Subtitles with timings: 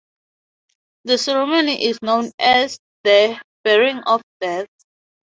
[1.03, 4.65] The ceremony is known as the "burying of Death".